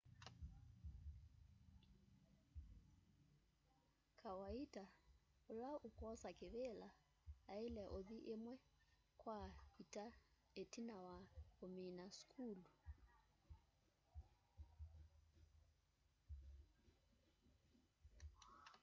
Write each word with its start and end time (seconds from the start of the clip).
kawaita 4.21 4.83
ula 5.53 5.71
ukwosa 5.87 6.29
kivila 6.39 6.89
aile 7.53 7.83
uthi 7.97 8.17
imwe 8.33 8.55
kwa 9.21 9.39
ita 9.81 10.05
itina 10.61 10.95
wa 11.05 11.15
umina 11.65 12.05
sukulu 12.17 12.63